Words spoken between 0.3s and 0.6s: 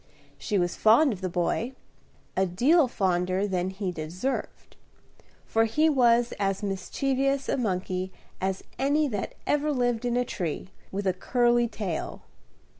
She